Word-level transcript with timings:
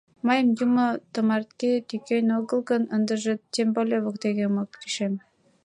Мыйым 0.25 0.49
юмо 0.63 0.87
тымарте 1.13 1.71
тӱкен 1.87 2.25
огыл 2.37 2.59
гын, 2.69 2.83
ындыже— 2.95 3.33
тем 3.53 3.67
более 3.75 3.99
воктекем 4.05 4.55
ок 4.63 4.71
лишем! 4.81 5.13